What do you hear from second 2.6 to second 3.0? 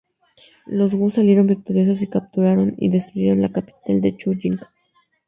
y